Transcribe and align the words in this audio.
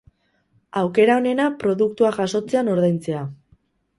Aukera 0.79 1.17
onena, 1.21 1.45
produktua 1.65 2.11
jasotzean 2.17 2.73
ordaintzea. 2.77 3.21